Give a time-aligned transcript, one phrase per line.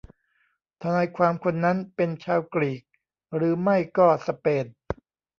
[0.81, 2.81] ทนายความคนนั้นเป็นชาวกรีก
[3.35, 4.65] หรือไม่ก็สเปน